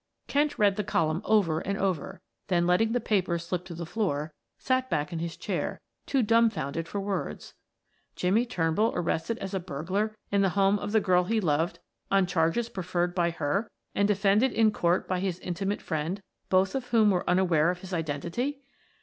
[0.25, 4.33] Kent read the column over and over, then, letting the paper slip to the floor,
[4.57, 7.53] sat back in his chair, too dumb founded for words.
[8.15, 11.77] Jimmie Turnbull arrested as a burglar in the home of the girl he loved
[12.09, 16.87] on charges preferred by her, and defended in court by his intimate friend, both of
[16.87, 18.63] whom were unaware of his identity!